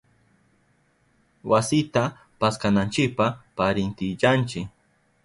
[1.51, 2.03] Wasita
[2.39, 3.23] paskananchipa
[3.57, 4.59] parintillanchi.